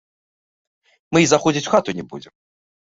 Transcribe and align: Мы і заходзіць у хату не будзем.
Мы 1.13 1.17
і 1.27 1.31
заходзіць 1.35 1.67
у 1.69 1.77
хату 1.77 1.89
не 2.01 2.09
будзем. 2.13 2.33